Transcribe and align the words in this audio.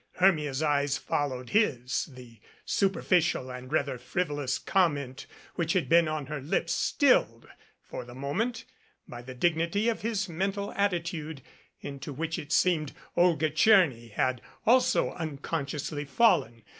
Hermia's 0.13 0.63
eyes 0.63 0.97
followed 0.97 1.49
his, 1.51 2.05
the 2.05 2.39
superficial 2.65 3.51
and 3.51 3.71
rather 3.71 3.99
frivolous 3.99 4.57
comment 4.57 5.27
which 5.53 5.73
had 5.73 5.87
been 5.87 6.07
on 6.07 6.25
her 6.25 6.41
lips 6.41 6.73
stilled 6.73 7.47
for 7.83 8.03
the 8.03 8.15
moment 8.15 8.65
by 9.07 9.21
the 9.21 9.35
dignity 9.35 9.89
of 9.89 10.01
his 10.01 10.27
mental 10.27 10.71
attitude, 10.71 11.43
into 11.81 12.13
which 12.13 12.39
it 12.39 12.51
seemed 12.51 12.93
Olga 13.15 13.51
Tcherny 13.51 14.09
had 14.11 14.41
also 14.65 15.11
unconsciously 15.13 16.05
fallen. 16.05 16.63